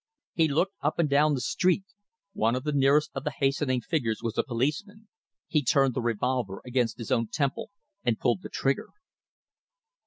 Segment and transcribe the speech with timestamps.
[0.33, 1.83] He looked up and down the street.
[2.33, 5.07] One of the nearest of the hastening figures was a policeman.
[5.47, 7.69] He turned the revolver against his own temple
[8.03, 8.87] and pulled the trigger....